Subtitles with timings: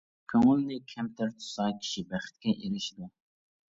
[0.31, 3.17] -كۆڭۈلنى كەمتەر تۇتسا كىشى بەختكە ئېرىشىدۇ.